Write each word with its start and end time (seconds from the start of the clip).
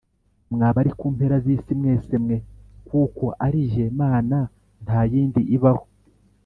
mwa 0.53 0.69
bari 0.75 0.91
ku 0.99 1.05
mpera 1.15 1.35
z’isi 1.43 1.71
mwese 1.79 2.13
mwe, 2.23 2.37
kuko 2.87 3.25
ari 3.45 3.61
jye 3.71 3.85
mana 3.99 4.39
nta 4.83 4.99
yindi 5.11 5.41
ibaho 5.57 5.85